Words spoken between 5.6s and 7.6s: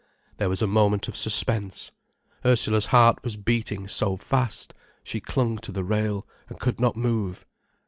the rail, and could not move.